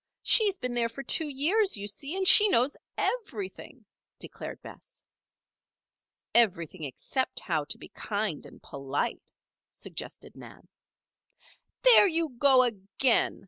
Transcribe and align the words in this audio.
She's 0.23 0.57
been 0.57 0.73
there 0.73 0.89
for 0.89 1.03
two 1.03 1.27
years, 1.29 1.77
you 1.77 1.87
see, 1.87 2.17
and 2.17 2.27
she 2.27 2.49
knows 2.49 2.75
everything," 2.97 3.85
declared 4.17 4.59
Bess. 4.63 5.03
"Everything 6.33 6.83
except 6.83 7.39
how 7.41 7.65
to 7.65 7.77
be 7.77 7.89
kind 7.89 8.43
and 8.47 8.63
polite," 8.63 9.31
suggested 9.69 10.35
Nan. 10.35 10.67
"There 11.83 12.07
you 12.07 12.29
go 12.29 12.63
again!" 12.63 13.39